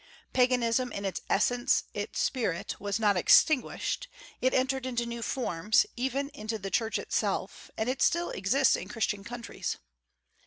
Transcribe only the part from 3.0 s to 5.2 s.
extinguished; it entered into